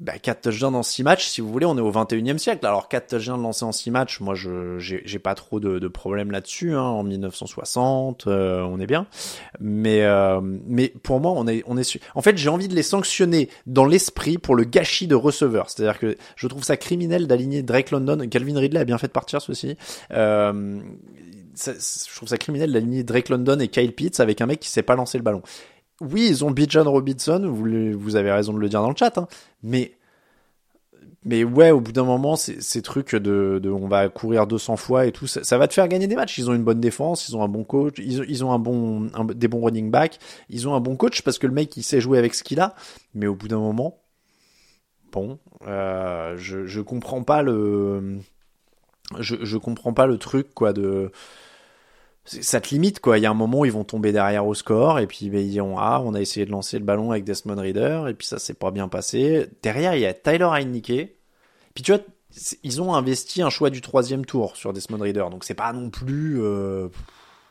bah, 0.00 0.18
4 0.18 0.40
touchdowns 0.42 0.74
en 0.74 0.82
6 0.82 1.02
matchs, 1.02 1.26
si 1.26 1.40
vous 1.40 1.50
voulez, 1.50 1.66
on 1.66 1.76
est 1.76 1.82
au 1.82 1.92
21e 1.92 2.38
siècle. 2.38 2.64
Alors 2.66 2.88
4 2.88 3.08
touchdowns 3.08 3.42
lancés 3.42 3.64
en 3.64 3.72
6 3.72 3.90
matchs, 3.90 4.20
moi 4.20 4.34
je 4.34 4.78
j'ai 4.78 5.18
pas 5.18 5.34
trop 5.34 5.60
de, 5.60 5.78
de 5.78 5.88
problèmes 5.88 6.30
là-dessus. 6.30 6.74
Hein. 6.74 6.80
En 6.80 7.02
1960, 7.02 8.26
euh, 8.26 8.62
on 8.62 8.80
est 8.80 8.86
bien. 8.86 9.06
Mais 9.60 10.02
euh, 10.02 10.40
mais 10.42 10.88
pour 11.02 11.20
moi, 11.20 11.32
on 11.32 11.46
est 11.46 11.62
on 11.66 11.76
est 11.76 11.98
en 12.14 12.22
fait 12.22 12.36
j'ai 12.38 12.48
envie 12.48 12.68
de 12.68 12.74
les 12.74 12.82
sanctionner 12.82 13.50
dans 13.66 13.84
l'esprit 13.84 14.38
pour 14.38 14.54
le 14.54 14.64
gâchis 14.64 15.06
de 15.06 15.14
receveurs. 15.14 15.70
C'est-à-dire 15.70 15.98
que 15.98 16.16
je 16.36 16.48
trouve 16.48 16.64
ça 16.64 16.76
criminel 16.76 17.26
d'aligner 17.26 17.62
Drake 17.62 17.90
London. 17.90 18.26
Calvin 18.30 18.58
Ridley 18.58 18.80
a 18.80 18.84
bien 18.84 18.98
fait 18.98 19.08
de 19.08 19.12
partir 19.12 19.42
ceci. 19.42 19.76
Euh, 20.12 20.80
je 21.56 22.14
trouve 22.14 22.28
ça 22.28 22.36
criminel 22.36 22.72
d'aligner 22.72 23.02
Drake 23.02 23.28
London 23.28 23.58
et 23.58 23.68
Kyle 23.68 23.92
Pitts 23.92 24.20
avec 24.20 24.40
un 24.40 24.46
mec 24.46 24.60
qui 24.60 24.68
sait 24.68 24.82
pas 24.82 24.94
lancer 24.94 25.18
le 25.18 25.24
ballon. 25.24 25.42
Oui, 26.00 26.26
ils 26.28 26.44
ont 26.44 26.50
Bijan 26.50 26.84
Robinson, 26.84 27.42
vous, 27.46 28.16
avez 28.16 28.30
raison 28.30 28.52
de 28.52 28.58
le 28.58 28.68
dire 28.68 28.82
dans 28.82 28.90
le 28.90 28.96
chat, 28.96 29.16
hein, 29.16 29.28
mais 29.62 29.92
mais 31.24 31.42
ouais, 31.42 31.72
au 31.72 31.80
bout 31.80 31.90
d'un 31.90 32.04
moment, 32.04 32.36
ces 32.36 32.82
trucs 32.82 33.16
de, 33.16 33.60
on 33.68 33.88
va 33.88 34.08
courir 34.08 34.46
200 34.46 34.76
fois 34.76 35.06
et 35.06 35.12
tout, 35.12 35.26
ça, 35.26 35.58
va 35.58 35.66
te 35.66 35.74
faire 35.74 35.88
gagner 35.88 36.06
des 36.06 36.14
matchs. 36.14 36.38
Ils 36.38 36.48
ont 36.48 36.54
une 36.54 36.62
bonne 36.62 36.80
défense, 36.80 37.28
ils 37.28 37.36
ont 37.36 37.42
un 37.42 37.48
bon 37.48 37.64
coach, 37.64 37.94
ils, 37.98 38.44
ont 38.44 38.52
un 38.52 38.60
bon, 38.60 39.10
des 39.34 39.48
bons 39.48 39.60
running 39.60 39.90
back, 39.90 40.20
ils 40.50 40.68
ont 40.68 40.74
un 40.76 40.80
bon 40.80 40.94
coach 40.94 41.22
parce 41.22 41.38
que 41.38 41.48
le 41.48 41.52
mec 41.52 41.76
il 41.76 41.82
sait 41.82 42.00
jouer 42.00 42.18
avec 42.18 42.32
ce 42.32 42.44
qu'il 42.44 42.60
a. 42.60 42.76
Mais 43.12 43.26
au 43.26 43.34
bout 43.34 43.48
d'un 43.48 43.58
moment, 43.58 43.98
bon, 45.10 45.40
euh, 45.66 46.36
je 46.36 46.64
je 46.64 46.80
comprends 46.80 47.24
pas 47.24 47.42
le, 47.42 48.20
je 49.20 49.56
comprends 49.56 49.92
pas 49.92 50.06
le 50.06 50.18
truc 50.18 50.52
quoi 50.54 50.72
de 50.72 51.10
ça 52.26 52.60
te 52.60 52.70
limite 52.70 53.00
quoi. 53.00 53.18
Il 53.18 53.22
y 53.22 53.26
a 53.26 53.30
un 53.30 53.34
moment 53.34 53.60
où 53.60 53.64
ils 53.64 53.72
vont 53.72 53.84
tomber 53.84 54.12
derrière 54.12 54.46
au 54.46 54.54
score 54.54 54.98
et 54.98 55.06
puis 55.06 55.30
ben, 55.30 55.40
ils 55.40 55.50
diront 55.50 55.78
ah 55.78 56.02
on 56.04 56.14
a 56.14 56.20
essayé 56.20 56.44
de 56.44 56.50
lancer 56.50 56.78
le 56.78 56.84
ballon 56.84 57.12
avec 57.12 57.24
Desmond 57.24 57.60
Reader 57.60 58.06
et 58.08 58.14
puis 58.14 58.26
ça 58.26 58.38
s'est 58.38 58.54
pas 58.54 58.70
bien 58.70 58.88
passé. 58.88 59.48
Derrière 59.62 59.94
il 59.94 60.00
y 60.00 60.06
a 60.06 60.14
Tyler 60.14 60.48
Heineke. 60.52 61.14
Puis 61.74 61.84
tu 61.84 61.92
vois 61.92 62.00
ils 62.62 62.82
ont 62.82 62.94
investi 62.94 63.40
un 63.42 63.50
choix 63.50 63.70
du 63.70 63.80
troisième 63.80 64.26
tour 64.26 64.56
sur 64.56 64.72
Desmond 64.72 64.98
Reader 64.98 65.26
donc 65.30 65.44
c'est 65.44 65.54
pas 65.54 65.72
non 65.72 65.88
plus 65.88 66.42
euh... 66.42 66.88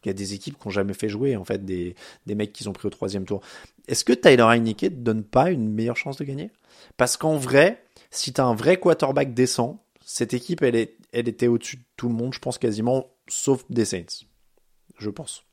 il 0.03 0.09
y 0.09 0.11
a 0.11 0.13
des 0.13 0.33
équipes 0.33 0.59
qui 0.59 0.67
ont 0.67 0.71
jamais 0.71 0.93
fait 0.93 1.09
jouer 1.09 1.35
en 1.37 1.45
fait 1.45 1.65
des 1.65 1.95
des 2.27 2.35
mecs 2.35 2.53
qui 2.53 2.67
ont 2.67 2.73
pris 2.73 2.87
au 2.87 2.91
troisième 2.91 3.25
tour. 3.25 3.41
Est-ce 3.87 4.03
que 4.03 4.13
Tyler 4.13 4.43
Heineke 4.43 4.77
te 4.77 4.87
donne 4.87 5.23
pas 5.23 5.49
une 5.49 5.71
meilleure 5.71 5.97
chance 5.97 6.17
de 6.17 6.25
gagner? 6.25 6.51
Parce 6.97 7.17
qu'en 7.17 7.37
vrai 7.37 7.81
si 8.11 8.33
t'as 8.33 8.43
un 8.43 8.55
vrai 8.55 8.77
quarterback 8.77 9.33
décent 9.33 9.81
cette 10.03 10.33
équipe 10.33 10.61
elle 10.61 10.75
est 10.75 10.94
elle 11.11 11.27
était 11.27 11.47
au-dessus 11.47 11.77
de 11.77 11.83
tout 11.97 12.07
le 12.07 12.15
monde 12.15 12.33
je 12.33 12.39
pense 12.39 12.57
quasiment 12.57 13.07
sauf 13.27 13.63
des 13.69 13.85
Saints 13.85 14.25
je 14.97 15.09
pense. 15.09 15.43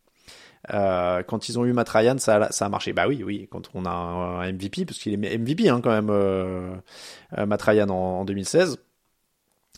Euh, 0.72 1.22
quand 1.22 1.48
ils 1.48 1.58
ont 1.58 1.64
eu 1.64 1.72
Matt 1.72 1.88
Ryan, 1.88 2.16
ça, 2.18 2.36
a 2.36 2.68
marché. 2.68 2.92
Bah 2.92 3.06
oui, 3.08 3.22
oui, 3.24 3.48
quand 3.50 3.70
on 3.74 3.84
a 3.84 3.90
un, 3.90 4.52
MVP, 4.52 4.84
parce 4.84 4.98
qu'il 4.98 5.12
est 5.12 5.38
MVP 5.38 5.68
hein, 5.68 5.80
quand 5.82 5.90
même, 5.90 6.10
euh, 6.10 6.74
euh, 7.38 7.56
Ryan 7.60 7.88
en, 7.88 8.24
2016. 8.24 8.78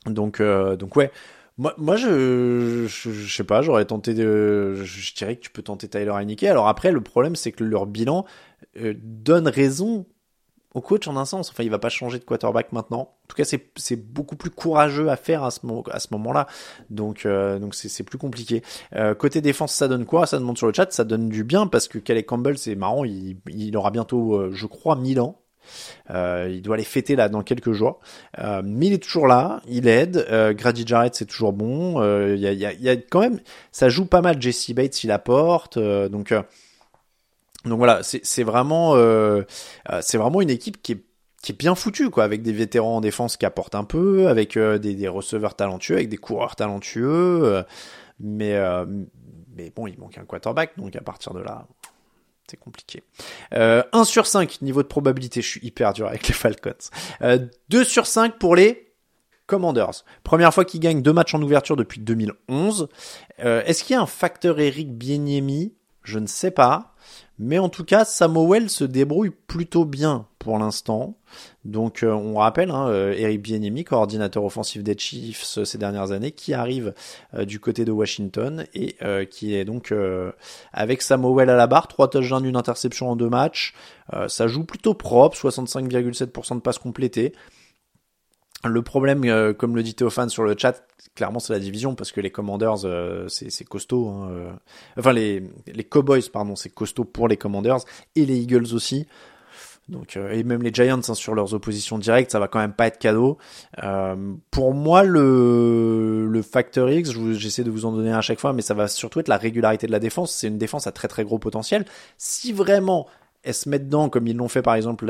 Donc, 0.07 0.43
donc 0.43 0.97
ouais. 0.97 1.11
Moi, 1.57 1.97
je, 1.97 2.87
je, 2.89 3.33
sais 3.33 3.45
pas, 3.45 3.63
j'aurais 3.63 3.85
tenté 3.85 4.13
de, 4.13 4.75
je, 4.75 5.15
dirais 5.15 5.37
que 5.37 5.41
tu 5.41 5.51
peux 5.51 5.63
tenter 5.63 5.87
Tyler 5.87 6.11
Heineke. 6.11 6.43
Alors 6.43 6.67
après, 6.67 6.91
le 6.91 7.01
problème, 7.01 7.37
c'est 7.37 7.53
que 7.53 7.63
leur 7.63 7.87
bilan 7.87 8.27
donne 8.75 9.47
raison 9.47 10.05
au 10.75 10.81
coach 10.81 11.09
en 11.09 11.17
un 11.17 11.25
sens. 11.25 11.51
Enfin, 11.51 11.63
il 11.63 11.71
va 11.71 11.79
pas 11.79 11.89
changer 11.89 12.19
de 12.19 12.25
quarterback 12.25 12.73
maintenant. 12.73 13.01
En 13.25 13.27
tout 13.29 13.37
cas, 13.37 13.45
c'est 13.45 13.97
beaucoup 13.97 14.37
plus 14.37 14.51
courageux 14.51 15.09
à 15.09 15.17
faire 15.17 15.45
à 15.45 15.51
ce, 15.51 15.61
à 15.91 16.01
ce 16.01 16.09
moment-là. 16.13 16.47
Donc, 16.91 17.25
euh, 17.27 17.59
donc 17.59 17.75
c'est 17.75 18.03
plus 18.03 18.19
compliqué. 18.19 18.63
Euh, 18.95 19.15
côté 19.15 19.41
défense, 19.41 19.73
ça 19.73 19.89
donne 19.89 20.05
quoi? 20.05 20.27
Ça 20.27 20.39
demande 20.39 20.59
sur 20.59 20.67
le 20.67 20.75
chat. 20.75 20.93
Ça 20.93 21.05
donne 21.05 21.29
du 21.29 21.45
bien 21.45 21.67
parce 21.67 21.89
que 21.89 21.99
Calais 21.99 22.25
Campbell, 22.25 22.59
c'est 22.59 22.75
marrant. 22.75 23.05
Il, 23.05 23.39
il, 23.49 23.77
aura 23.77 23.91
bientôt, 23.91 24.35
euh, 24.35 24.51
je 24.53 24.67
crois, 24.67 24.97
1000 24.97 25.21
ans. 25.21 25.41
Euh, 26.11 26.51
il 26.53 26.63
doit 26.63 26.77
les 26.77 26.85
fêter 26.85 27.17
là 27.17 27.29
dans 27.29 27.43
quelques 27.43 27.73
jours. 27.73 28.01
Euh, 28.39 28.63
mais 28.65 28.89
il 28.89 28.93
est 28.93 29.03
toujours 29.03 29.27
là, 29.27 29.61
il 29.67 29.89
aide. 29.89 30.27
Euh, 30.31 30.53
Grady 30.53 30.87
Jarrett 30.87 31.15
c'est 31.15 31.27
toujours 31.27 31.53
bon. 31.53 32.03
Il 32.35 32.39
y 32.39 32.47
a, 32.47 32.53
y, 32.53 32.67
a, 32.67 32.73
y, 32.73 32.89
a, 32.89 32.97
quand 32.97 33.21
même, 33.21 33.41
ça 33.73 33.89
joue 33.89 34.07
pas 34.07 34.21
mal. 34.21 34.41
Jesse 34.41 34.73
Bates 34.73 35.05
il 35.05 35.11
apporte. 35.11 35.79
donc 35.79 36.35
donc 37.65 37.79
voilà, 37.79 38.01
c'est 38.03 38.43
vraiment, 38.43 38.95
euh, 38.97 39.43
euh, 39.91 40.01
vraiment 40.15 40.41
une 40.41 40.51
équipe 40.51 40.83
qui 40.83 40.93
est, 40.93 41.05
bien 41.59 41.75
foutue, 41.75 42.11
quoi, 42.11 42.25
avec 42.25 42.43
des 42.43 42.53
vétérans 42.53 42.97
en 42.97 43.01
défense 43.01 43.37
qui 43.37 43.45
apportent 43.45 43.75
un 43.75 43.85
peu, 43.85 44.29
avec 44.29 44.57
euh, 44.57 44.79
des, 44.79 45.09
receveurs 45.09 45.55
talentueux, 45.55 45.97
avec 45.97 46.09
des 46.09 46.17
coureurs 46.17 46.57
talentueux. 46.57 47.65
mais, 48.21 48.59
bon, 49.77 49.87
il 49.87 49.99
manque 49.99 50.19
un 50.19 50.25
quarterback, 50.25 50.73
donc 50.79 50.97
à 50.97 51.03
partir 51.03 51.35
de 51.35 51.41
là, 51.41 51.67
c'est 52.51 52.59
compliqué. 52.59 53.03
Euh, 53.55 53.83
1 53.93 54.05
sur 54.05 54.27
5, 54.27 54.61
niveau 54.63 54.83
de 54.83 54.89
probabilité, 54.89 55.41
je 55.43 55.49
suis 55.49 55.67
hyper 55.67 55.93
dur 55.93 56.07
avec 56.07 56.29
les 56.29 56.35
Falcons. 56.35 56.73
Euh, 57.23 57.39
2 57.71 57.85
sur 57.85 58.07
5 58.07 58.39
pour 58.39 58.55
les 58.55 58.93
Commanders. 59.47 60.05
Première 60.23 60.53
fois 60.55 60.65
qu'ils 60.65 60.81
gagnent 60.81 61.03
deux 61.03 61.13
matchs 61.13 61.35
en 61.35 61.43
ouverture 61.43 61.77
depuis 61.77 62.01
2011. 62.01 62.89
Euh, 63.41 63.63
Est-ce 63.65 63.85
qu'il 63.85 63.95
y 63.95 63.99
a 63.99 64.03
un 64.03 64.07
facteur 64.07 64.59
Eric 64.59 64.97
Bieniemi 64.97 65.75
Je 66.03 66.19
ne 66.19 66.27
sais 66.27 66.51
pas. 66.51 66.94
Mais 67.39 67.59
en 67.59 67.69
tout 67.69 67.85
cas, 67.85 68.05
Samuel 68.05 68.71
se 68.71 68.85
débrouille 68.85 69.31
plutôt 69.31 69.85
bien 69.85 70.27
pour 70.39 70.59
l'instant. 70.59 71.17
Donc 71.65 72.03
euh, 72.03 72.13
on 72.13 72.37
rappelle, 72.37 72.71
hein, 72.71 72.87
euh, 72.89 73.15
Eric 73.17 73.43
Bieniemy, 73.43 73.83
coordinateur 73.83 74.45
offensif 74.45 74.85
des 74.85 74.97
Chiefs 74.97 75.59
euh, 75.59 75.65
ces 75.65 75.79
dernières 75.79 76.13
années, 76.13 76.31
qui 76.31 76.55
arrive 76.55 76.95
du 77.37 77.59
côté 77.59 77.85
de 77.85 77.91
Washington 77.91 78.67
et 78.75 78.97
qui 79.31 79.55
est 79.55 79.65
donc 79.65 79.93
avec 80.73 81.03
Samuel 81.03 81.51
à 81.51 81.57
la 81.57 81.67
barre, 81.67 81.89
trois 81.89 82.09
touchdowns, 82.09 82.45
une 82.45 82.57
interception 82.57 83.11
en 83.11 83.17
deux 83.17 83.29
matchs. 83.29 83.75
ça 84.29 84.47
joue 84.47 84.65
plutôt 84.65 84.95
propre, 84.95 85.37
65,7% 85.37 86.57
de 86.57 86.61
passes 86.61 86.79
complétées. 86.79 87.33
Le 88.65 88.83
problème, 88.83 89.25
euh, 89.25 89.53
comme 89.53 89.77
le 89.77 89.83
dit 89.83 89.95
Théophane 89.95 90.31
sur 90.31 90.43
le 90.43 90.55
chat, 90.57 90.83
clairement 91.15 91.39
c'est 91.39 91.53
la 91.53 91.59
division 91.59 91.95
parce 91.95 92.13
que 92.13 92.21
les 92.21 92.31
Commanders 92.31 92.85
euh, 92.85 93.29
c'est 93.29 93.65
costaud. 93.65 94.09
Hein, 94.09 94.29
euh. 94.31 94.53
Enfin 94.99 95.13
les, 95.13 95.43
les 95.67 95.85
Cowboys 95.85 96.23
pardon 96.33 96.57
c'est 96.57 96.71
costaud 96.71 97.05
pour 97.05 97.29
les 97.29 97.37
Commanders 97.37 97.81
et 98.17 98.25
les 98.25 98.39
Eagles 98.39 98.75
aussi. 98.75 99.07
Donc 99.91 100.17
et 100.17 100.45
même 100.45 100.63
les 100.63 100.73
Giants 100.73 101.03
hein, 101.07 101.15
sur 101.15 101.35
leurs 101.35 101.53
oppositions 101.53 101.99
directes, 101.99 102.31
ça 102.31 102.39
va 102.39 102.49
quand 102.49 102.59
même 102.59 102.73
pas 102.73 102.87
être 102.87 102.99
cadeau. 102.99 103.37
pour 104.51 104.73
moi 104.73 105.03
le 105.03 106.27
le 106.27 106.43
facteur 106.43 106.91
X, 106.91 107.11
j'essaie 107.33 107.65
de 107.65 107.71
vous 107.71 107.85
en 107.85 107.93
donner 107.93 108.13
à 108.13 108.23
chaque 108.23 108.41
fois, 108.41 108.55
mais 108.55 108.63
ça 108.63 108.73
va 108.73 108.89
surtout 108.89 109.21
être 109.21 109.29
la 109.29 109.37
régularité 109.37 109.87
de 109.87 109.93
la 109.93 110.01
défense. 110.01 110.33
C'est 110.33 110.49
une 110.49 110.57
défense 110.57 110.87
à 110.87 110.93
très 110.93 111.07
très 111.09 111.25
gros 111.25 111.39
potentiel. 111.39 111.85
Si 112.17 112.55
vraiment 112.55 113.07
elle 113.43 113.53
se 113.53 113.69
met 113.69 113.79
dedans 113.79 114.09
comme 114.09 114.27
ils 114.27 114.37
l'ont 114.37 114.49
fait 114.49 114.63
par 114.63 114.75
exemple 114.75 115.05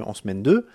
en 0.00 0.14
semaine 0.14 0.42
2, 0.42 0.66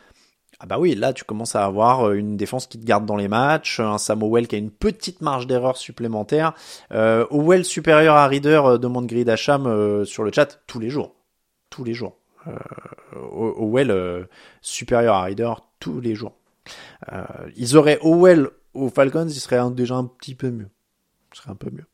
ah 0.63 0.67
bah 0.67 0.77
oui, 0.77 0.93
là 0.93 1.11
tu 1.11 1.23
commences 1.23 1.55
à 1.55 1.65
avoir 1.65 2.07
euh, 2.07 2.13
une 2.13 2.37
défense 2.37 2.67
qui 2.67 2.79
te 2.79 2.85
garde 2.85 3.07
dans 3.07 3.15
les 3.15 3.27
matchs, 3.27 3.79
un 3.79 3.97
Samuel 3.97 4.47
qui 4.47 4.55
a 4.55 4.59
une 4.59 4.69
petite 4.69 5.21
marge 5.21 5.47
d'erreur 5.47 5.75
supplémentaire. 5.75 6.53
Euh, 6.91 7.25
Owell 7.31 7.65
supérieur 7.65 8.15
à 8.15 8.27
Reader 8.27 8.61
euh, 8.65 8.77
demande 8.77 9.07
Grid 9.07 9.27
Hacham 9.27 9.65
euh, 9.65 10.05
sur 10.05 10.23
le 10.23 10.31
chat 10.31 10.61
tous 10.67 10.79
les 10.79 10.91
jours. 10.91 11.15
Tous 11.71 11.83
les 11.83 11.95
jours. 11.95 12.15
Euh, 12.45 12.53
Owell 13.15 14.27
supérieur 14.61 15.15
à 15.15 15.23
Reader 15.23 15.53
tous 15.79 15.99
les 15.99 16.13
jours. 16.13 16.35
ils 17.55 17.75
auraient 17.75 17.97
Owell 18.01 18.49
aux 18.75 18.89
Falcons, 18.89 19.27
il 19.27 19.39
serait 19.39 19.59
déjà 19.71 19.95
un 19.95 20.05
petit 20.05 20.35
peu 20.35 20.51
mieux. 20.51 20.69
Serait 21.33 21.49
un 21.49 21.55
peu 21.55 21.71
mieux. 21.71 21.85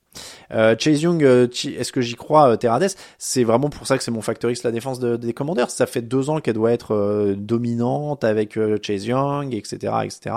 Euh, 0.54 0.76
Chase 0.78 1.02
Young, 1.02 1.24
euh, 1.24 1.48
est-ce 1.48 1.92
que 1.92 2.02
j'y 2.02 2.16
crois, 2.16 2.52
euh, 2.52 2.56
Terades 2.56 2.90
C'est 3.18 3.44
vraiment 3.44 3.70
pour 3.70 3.88
ça 3.88 3.98
que 3.98 4.04
c'est 4.04 4.12
mon 4.12 4.22
facteur 4.22 4.52
X 4.52 4.64
la 4.64 4.72
défense 4.72 5.00
des 5.00 5.34
Commanders. 5.34 5.70
Ça 5.70 5.86
fait 5.86 6.02
deux 6.02 6.30
ans 6.30 6.40
qu'elle 6.40 6.56
doit 6.56 6.72
être 6.72 6.94
euh, 6.94 7.36
dominante 7.38 8.24
avec 8.24 8.58
Chase 8.82 9.06
Young, 9.06 9.54
etc., 9.54 9.94
etc. 10.04 10.36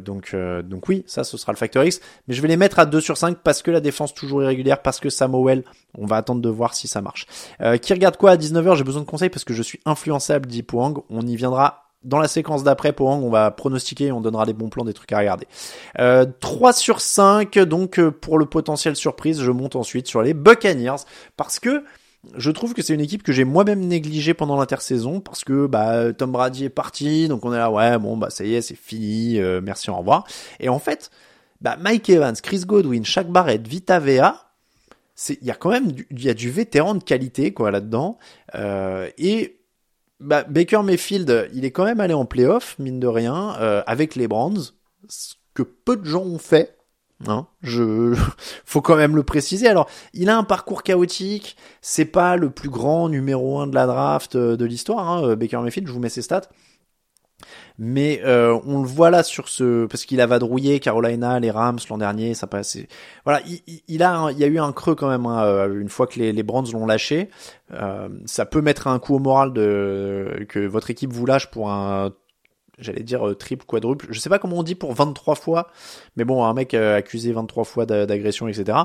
donc, 0.00 0.34
donc 0.64 0.88
oui, 0.88 1.04
ça, 1.06 1.24
ce 1.24 1.36
sera 1.36 1.52
le 1.52 1.58
facteur 1.58 1.84
X. 1.84 2.00
Mais 2.28 2.34
je 2.34 2.42
vais 2.42 2.48
les 2.48 2.56
mettre 2.56 2.78
à 2.78 2.86
2 2.86 3.00
sur 3.00 3.16
5 3.16 3.38
parce 3.42 3.62
que 3.62 3.70
la 3.70 3.80
défense 3.80 4.14
toujours 4.14 4.42
irrégulière, 4.42 4.82
parce 4.82 5.00
que 5.00 5.10
Samuel, 5.10 5.64
on 5.98 6.06
va 6.06 6.16
attendre 6.16 6.40
de 6.40 6.48
voir 6.48 6.74
si 6.74 6.88
ça 6.88 7.00
marche. 7.00 7.26
qui 7.82 7.92
regarde 7.92 8.16
quoi 8.16 8.32
à 8.32 8.36
19h 8.36 8.76
J'ai 8.76 8.84
besoin 8.84 9.02
de 9.02 9.06
conseils 9.06 9.30
parce 9.30 9.44
que 9.44 9.54
je 9.54 9.62
suis 9.62 9.80
influençable, 9.84 10.46
dit. 10.46 10.64
On 10.72 11.26
y 11.26 11.36
viendra 11.36 11.89
dans 12.02 12.18
la 12.18 12.28
séquence 12.28 12.64
d'après, 12.64 12.92
Pohang, 12.92 13.22
on 13.22 13.30
va 13.30 13.50
pronostiquer 13.50 14.06
et 14.06 14.12
on 14.12 14.20
donnera 14.20 14.46
des 14.46 14.52
bons 14.52 14.68
plans, 14.68 14.84
des 14.84 14.94
trucs 14.94 15.12
à 15.12 15.18
regarder. 15.18 15.46
Euh, 15.98 16.26
3 16.40 16.72
sur 16.72 17.00
5, 17.00 17.58
donc 17.60 17.98
euh, 17.98 18.10
pour 18.10 18.38
le 18.38 18.46
potentiel 18.46 18.96
surprise, 18.96 19.40
je 19.40 19.50
monte 19.50 19.76
ensuite 19.76 20.06
sur 20.06 20.22
les 20.22 20.32
Buccaneers, 20.32 21.04
parce 21.36 21.60
que 21.60 21.84
je 22.36 22.50
trouve 22.50 22.74
que 22.74 22.82
c'est 22.82 22.94
une 22.94 23.00
équipe 23.00 23.22
que 23.22 23.32
j'ai 23.32 23.44
moi-même 23.44 23.80
négligée 23.80 24.34
pendant 24.34 24.56
l'intersaison, 24.56 25.20
parce 25.20 25.44
que 25.44 25.66
bah, 25.66 26.12
Tom 26.12 26.32
Brady 26.32 26.64
est 26.66 26.70
parti, 26.70 27.28
donc 27.28 27.44
on 27.44 27.52
est 27.52 27.58
là, 27.58 27.70
ouais, 27.70 27.98
bon, 27.98 28.16
bah 28.16 28.30
ça 28.30 28.44
y 28.44 28.54
est, 28.54 28.62
c'est 28.62 28.76
fini, 28.76 29.38
euh, 29.38 29.60
merci, 29.62 29.90
au 29.90 29.96
revoir. 29.96 30.24
Et 30.58 30.68
en 30.68 30.78
fait, 30.78 31.10
bah, 31.60 31.76
Mike 31.78 32.08
Evans, 32.08 32.36
Chris 32.42 32.60
Godwin, 32.66 33.04
Shaq 33.04 33.28
Barrett, 33.28 33.66
Vita 33.66 33.98
Vea, 33.98 34.50
il 35.28 35.46
y 35.46 35.50
a 35.50 35.54
quand 35.54 35.70
même 35.70 35.92
il 36.10 36.24
y 36.24 36.30
a 36.30 36.34
du 36.34 36.50
vétéran 36.50 36.94
de 36.94 37.04
qualité 37.04 37.52
quoi 37.52 37.70
là-dedans 37.70 38.18
euh, 38.54 39.08
et 39.18 39.59
bah, 40.20 40.44
Baker 40.44 40.82
Mayfield, 40.82 41.50
il 41.54 41.64
est 41.64 41.70
quand 41.70 41.84
même 41.84 42.00
allé 42.00 42.14
en 42.14 42.26
playoff, 42.26 42.76
mine 42.78 43.00
de 43.00 43.06
rien, 43.06 43.56
euh, 43.60 43.82
avec 43.86 44.14
les 44.14 44.28
Browns, 44.28 44.60
ce 45.08 45.34
que 45.54 45.62
peu 45.62 45.96
de 45.96 46.04
gens 46.04 46.22
ont 46.22 46.38
fait. 46.38 46.76
Hein, 47.26 47.46
je, 47.62 48.14
faut 48.64 48.80
quand 48.80 48.96
même 48.96 49.16
le 49.16 49.22
préciser. 49.22 49.66
Alors, 49.66 49.88
il 50.14 50.30
a 50.30 50.36
un 50.36 50.44
parcours 50.44 50.82
chaotique. 50.82 51.56
C'est 51.80 52.04
pas 52.04 52.36
le 52.36 52.50
plus 52.50 52.70
grand 52.70 53.08
numéro 53.08 53.60
un 53.60 53.66
de 53.66 53.74
la 53.74 53.86
draft 53.86 54.36
euh, 54.36 54.56
de 54.56 54.64
l'histoire. 54.64 55.08
Hein, 55.08 55.36
Baker 55.36 55.58
Mayfield, 55.58 55.88
je 55.88 55.92
vous 55.92 56.00
mets 56.00 56.08
ses 56.08 56.22
stats. 56.22 56.48
Mais 57.78 58.20
euh, 58.24 58.58
on 58.66 58.82
le 58.82 58.88
voit 58.88 59.10
là 59.10 59.22
sur 59.22 59.48
ce 59.48 59.86
parce 59.86 60.04
qu'il 60.04 60.20
a 60.20 60.26
vadrouillé 60.26 60.80
Carolina, 60.80 61.40
les 61.40 61.50
Rams 61.50 61.78
l'an 61.88 61.98
dernier, 61.98 62.34
ça 62.34 62.46
passe. 62.46 62.78
Voilà, 63.24 63.40
il, 63.88 64.02
a 64.02 64.30
il 64.30 64.38
y 64.38 64.44
a 64.44 64.46
eu 64.46 64.58
un 64.58 64.72
creux 64.72 64.94
quand 64.94 65.08
même 65.08 65.26
hein, 65.26 65.42
euh, 65.44 65.80
une 65.80 65.88
fois 65.88 66.06
que 66.06 66.18
les, 66.18 66.32
les 66.32 66.42
Browns 66.42 66.70
l'ont 66.72 66.86
lâché. 66.86 67.30
Euh, 67.72 68.08
ça 68.26 68.46
peut 68.46 68.60
mettre 68.60 68.86
un 68.86 68.98
coup 68.98 69.14
au 69.14 69.18
moral 69.18 69.52
de 69.52 70.46
que 70.48 70.60
votre 70.60 70.90
équipe 70.90 71.12
vous 71.12 71.26
lâche 71.26 71.50
pour 71.50 71.70
un 71.70 72.12
j'allais 72.78 73.02
dire 73.02 73.36
triple, 73.38 73.66
quadruple. 73.66 74.06
Je 74.10 74.18
sais 74.20 74.30
pas 74.30 74.38
comment 74.38 74.58
on 74.58 74.62
dit 74.62 74.74
pour 74.74 74.94
23 74.94 75.34
fois, 75.34 75.68
mais 76.16 76.24
bon, 76.24 76.44
un 76.44 76.54
mec 76.54 76.72
accusé 76.72 77.32
23 77.32 77.64
fois 77.64 77.86
d'agression, 77.86 78.48
etc 78.48 78.78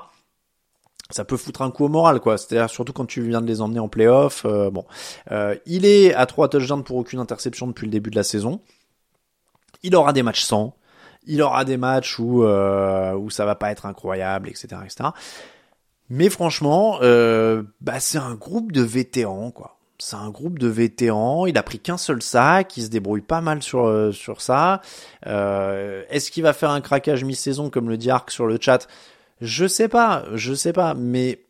ça 1.12 1.24
peut 1.24 1.38
foutre 1.38 1.62
un 1.62 1.72
coup 1.72 1.86
au 1.86 1.90
moral, 1.90 2.20
quoi. 2.20 2.38
C'est-à-dire 2.38 2.70
surtout 2.70 2.94
quand 2.94 3.06
tu 3.06 3.22
viens 3.22 3.42
de 3.42 3.48
les 3.48 3.62
emmener 3.62 3.80
en 3.80 3.88
playoff. 3.88 4.44
Euh, 4.46 4.72
bon, 4.72 4.86
euh, 5.32 5.56
il 5.66 5.86
est 5.86 6.14
à 6.14 6.26
trois 6.26 6.50
touchdowns 6.50 6.84
pour 6.84 6.98
aucune 6.98 7.20
interception 7.20 7.68
depuis 7.68 7.86
le 7.86 7.92
début 7.92 8.10
de 8.10 8.16
la 8.16 8.24
saison. 8.24 8.60
Il 9.84 9.96
aura 9.96 10.14
des 10.14 10.24
matchs 10.24 10.44
sans. 10.44 10.76
Il 11.28 11.42
aura 11.42 11.66
des 11.66 11.78
matchs 11.78 12.20
où 12.20 12.44
euh, 12.44 13.14
où 13.14 13.30
ça 13.30 13.46
va 13.46 13.56
pas 13.56 13.72
être 13.72 13.86
incroyable, 13.86 14.50
etc., 14.50 14.68
etc. 14.84 15.10
Mais 16.10 16.30
franchement, 16.30 17.00
euh, 17.02 17.64
bah 17.82 18.00
c'est 18.00 18.18
un 18.18 18.36
groupe 18.36 18.72
de 18.72 18.82
vétérans, 18.82 19.52
quoi. 19.52 19.78
C'est 19.98 20.18
un 20.18 20.30
groupe 20.30 20.60
de 20.60 20.68
vétérans. 20.68 21.46
Il 21.46 21.58
a 21.58 21.64
pris 21.64 21.80
qu'un 21.80 21.98
seul 21.98 22.22
sac. 22.22 22.76
Il 22.78 22.84
se 22.84 22.90
débrouille 22.90 23.22
pas 23.22 23.42
mal 23.42 23.64
sur 23.64 23.86
euh, 23.86 24.12
sur 24.12 24.42
ça. 24.42 24.82
Est-ce 25.24 26.32
qu'il 26.32 26.44
va 26.44 26.54
faire 26.54 26.72
un 26.72 26.82
craquage 26.82 27.24
mi-saison 27.24 27.70
comme 27.70 27.90
le 27.90 27.98
dit 27.98 28.10
Arc 28.12 28.32
sur 28.32 28.46
le 28.46 28.58
chat? 28.60 28.88
Je 29.42 29.68
sais 29.68 29.88
pas, 29.88 30.26
je 30.34 30.54
sais 30.54 30.74
pas, 30.74 30.94
mais 30.94 31.42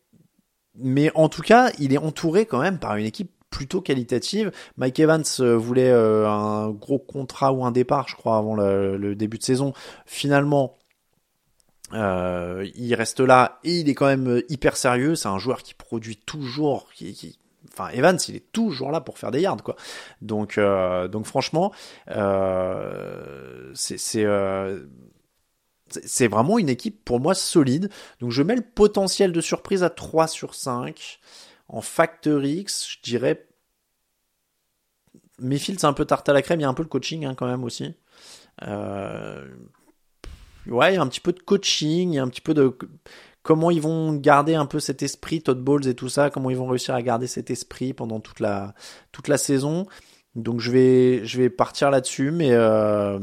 mais 0.78 1.12
en 1.16 1.30
tout 1.30 1.42
cas, 1.42 1.72
il 1.80 1.94
est 1.94 1.98
entouré 1.98 2.46
quand 2.46 2.60
même 2.60 2.80
par 2.80 2.98
une 2.98 3.06
équipe 3.06 3.32
plutôt 3.50 3.82
qualitative. 3.82 4.52
Mike 4.78 5.00
Evans 5.00 5.24
euh, 5.40 5.56
voulait 5.56 5.90
euh, 5.92 6.28
un 6.28 6.72
gros 6.72 7.00
contrat 7.00 7.54
ou 7.54 7.64
un 7.64 7.72
départ, 7.72 8.10
je 8.10 8.16
crois, 8.16 8.38
avant 8.38 8.56
le, 8.56 9.16
début 9.16 9.38
de 9.38 9.44
saison. 9.44 9.72
Finalement, 10.06 10.76
euh, 11.94 12.68
il 12.76 12.94
reste 12.96 13.22
là 13.22 13.60
et 13.64 13.80
il 13.80 13.88
est 13.88 13.96
quand 13.96 14.08
même 14.08 14.42
hyper 14.50 14.76
sérieux. 14.76 15.16
C'est 15.16 15.30
un 15.30 15.38
joueur 15.38 15.64
qui 15.64 15.74
produit 15.74 16.18
toujours, 16.18 16.90
qui, 16.94 17.40
enfin 17.72 17.88
Evans, 17.94 18.18
il 18.28 18.36
est 18.36 18.52
toujours 18.52 18.92
là 18.92 19.00
pour 19.00 19.18
faire 19.18 19.32
des 19.32 19.40
yards, 19.40 19.64
quoi. 19.64 19.78
Donc, 20.22 20.60
donc 20.60 21.26
franchement, 21.26 21.72
c'est 23.74 24.26
c'est 25.90 26.28
vraiment 26.28 26.58
une 26.58 26.70
équipe 26.70 27.04
pour 27.06 27.20
moi 27.20 27.36
solide. 27.36 27.90
Donc 28.20 28.32
je 28.32 28.44
mets 28.44 28.56
le 28.56 28.64
potentiel 28.64 29.32
de 29.32 29.42
surprise 29.42 29.84
à 29.84 29.90
3 29.90 30.28
sur 30.28 30.56
5. 30.56 31.20
En 31.68 31.82
Factor 31.82 32.44
X, 32.44 32.88
je 32.90 32.98
dirais. 33.04 33.48
Mayfield, 35.40 35.80
c'est 35.80 35.88
un 35.88 35.94
peu 35.94 36.06
tarte 36.06 36.30
à 36.30 36.34
la 36.34 36.42
crème. 36.42 36.60
Il 36.60 36.64
y 36.64 36.66
a 36.66 36.70
un 36.70 36.74
peu 36.74 36.84
le 36.84 36.90
coaching 36.90 37.26
hein, 37.26 37.36
quand 37.36 37.48
même 37.48 37.64
aussi. 37.64 37.94
Euh, 38.64 39.46
ouais, 40.68 40.94
il 40.94 40.96
y 40.96 40.98
a 40.98 41.02
un 41.02 41.08
petit 41.08 41.20
peu 41.20 41.34
de 41.34 41.42
coaching, 41.42 42.14
il 42.14 42.16
y 42.16 42.20
a 42.20 42.24
un 42.24 42.30
petit 42.30 42.42
peu 42.42 42.54
de 42.54 42.76
comment 43.44 43.70
ils 43.70 43.82
vont 43.82 44.14
garder 44.14 44.56
un 44.56 44.66
peu 44.66 44.80
cet 44.80 45.04
esprit 45.04 45.42
Todd 45.42 45.86
et 45.86 45.94
tout 45.94 46.10
ça, 46.10 46.30
comment 46.30 46.50
ils 46.50 46.58
vont 46.58 46.68
réussir 46.68 46.96
à 46.96 47.02
garder 47.02 47.28
cet 47.28 47.52
esprit 47.52 47.94
pendant 47.94 48.20
toute 48.20 48.40
la 48.40 48.74
toute 49.12 49.28
la 49.28 49.38
saison. 49.38 49.88
Donc 50.36 50.60
je 50.60 50.72
vais 50.72 51.26
je 51.26 51.38
vais 51.38 51.50
partir 51.50 51.90
là-dessus, 51.92 52.32
mais 52.32 52.52
euh, 52.52 53.20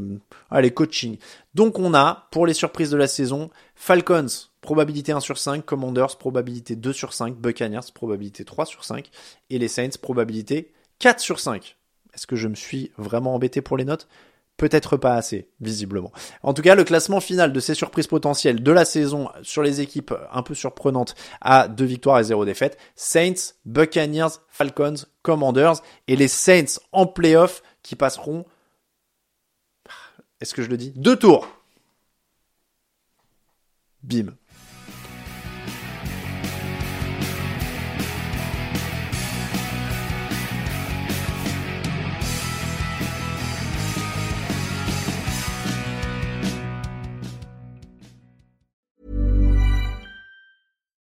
allez 0.49 0.71
coaching. 0.71 1.17
Donc 1.53 1.79
on 1.79 1.93
a 1.93 2.27
pour 2.31 2.47
les 2.47 2.53
surprises 2.53 2.89
de 2.89 2.97
la 2.97 3.07
saison 3.07 3.49
Falcons 3.75 4.27
probabilité 4.61 5.11
1 5.11 5.19
sur 5.19 5.37
5, 5.37 5.63
Commanders 5.63 6.17
probabilité 6.17 6.75
2 6.75 6.93
sur 6.93 7.13
5, 7.13 7.35
Buccaneers 7.35 7.91
probabilité 7.93 8.45
3 8.45 8.65
sur 8.65 8.83
5 8.83 9.09
et 9.49 9.59
les 9.59 9.67
Saints 9.67 9.97
probabilité 10.01 10.71
4 10.99 11.19
sur 11.19 11.39
5. 11.39 11.77
Est-ce 12.13 12.27
que 12.27 12.35
je 12.35 12.47
me 12.47 12.55
suis 12.55 12.91
vraiment 12.97 13.35
embêté 13.35 13.61
pour 13.61 13.77
les 13.77 13.85
notes? 13.85 14.07
Peut-être 14.57 14.97
pas 14.97 15.15
assez, 15.15 15.49
visiblement. 15.61 16.11
En 16.43 16.53
tout 16.53 16.61
cas, 16.61 16.75
le 16.75 16.83
classement 16.83 17.19
final 17.19 17.51
de 17.51 17.59
ces 17.59 17.73
surprises 17.73 18.07
potentielles 18.07 18.61
de 18.61 18.71
la 18.71 18.85
saison 18.85 19.29
sur 19.41 19.63
les 19.63 19.81
équipes 19.81 20.13
un 20.31 20.43
peu 20.43 20.53
surprenantes 20.53 21.15
à 21.41 21.67
2 21.67 21.83
victoires 21.83 22.19
et 22.19 22.23
0 22.23 22.45
défaites. 22.45 22.77
Saints, 22.95 23.53
Buccaneers, 23.65 24.39
Falcons, 24.49 25.05
Commanders 25.23 25.81
et 26.07 26.15
les 26.15 26.27
Saints 26.27 26.79
en 26.91 27.07
playoff 27.07 27.63
qui 27.81 27.95
passeront, 27.95 28.45
est-ce 30.39 30.53
que 30.53 30.61
je 30.61 30.69
le 30.69 30.77
dis 30.77 30.91
Deux 30.95 31.15
tours 31.15 31.47
Bim. 34.03 34.35